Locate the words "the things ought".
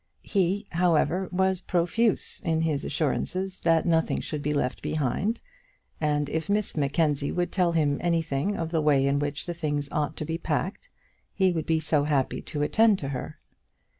9.45-10.17